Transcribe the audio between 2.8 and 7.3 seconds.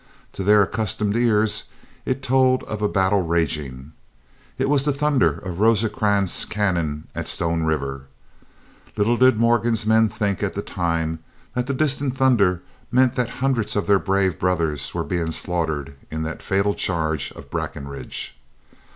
a battle raging. It was the thunder of Rosecrans's cannon at